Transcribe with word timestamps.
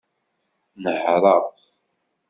Nehṛeɣ. 0.81 1.43